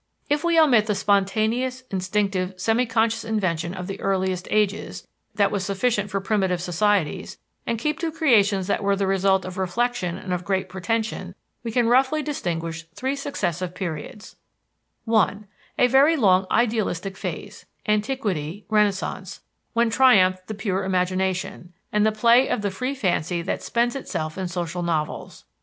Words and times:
If 0.31 0.43
we 0.43 0.59
omit 0.59 0.87
the 0.87 0.95
spontaneous, 0.95 1.83
instinctive, 1.91 2.59
semi 2.59 2.87
conscious 2.87 3.23
invention 3.23 3.75
of 3.75 3.85
the 3.85 4.01
earliest 4.01 4.47
ages, 4.49 5.07
that 5.35 5.51
was 5.51 5.63
sufficient 5.63 6.09
for 6.09 6.19
primitive 6.19 6.59
societies, 6.59 7.37
and 7.67 7.77
keep 7.77 7.99
to 7.99 8.11
creations 8.11 8.65
that 8.65 8.81
were 8.81 8.95
the 8.95 9.05
result 9.05 9.45
of 9.45 9.59
reflection 9.59 10.17
and 10.17 10.33
of 10.33 10.43
great 10.43 10.69
pretension, 10.69 11.35
we 11.63 11.69
can 11.71 11.87
roughly 11.87 12.23
distinguish 12.23 12.87
three 12.95 13.15
successive 13.15 13.75
periods: 13.75 14.35
(1) 15.05 15.45
A 15.77 15.85
very 15.85 16.15
long 16.15 16.47
idealistic 16.49 17.15
phase 17.15 17.67
(Antiquity, 17.87 18.65
Renaissance) 18.69 19.41
when 19.73 19.91
triumphed 19.91 20.47
the 20.47 20.55
pure 20.55 20.83
imagination, 20.83 21.73
and 21.93 22.03
the 22.07 22.11
play 22.11 22.49
of 22.49 22.63
the 22.63 22.71
free 22.71 22.95
fancy 22.95 23.43
that 23.43 23.61
spends 23.61 23.95
itself 23.95 24.35
in 24.35 24.47
social 24.47 24.81
novels. 24.81 25.45